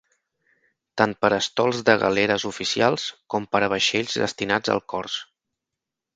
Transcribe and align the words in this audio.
Tant 1.01 1.11
per 1.25 1.29
a 1.29 1.37
estols 1.43 1.83
de 1.89 1.95
galeres 2.05 2.47
oficials, 2.51 3.05
com 3.35 3.47
per 3.53 3.63
a 3.67 3.71
vaixells 3.75 4.19
destinats 4.25 4.75
al 4.79 4.85
cors. 4.97 5.21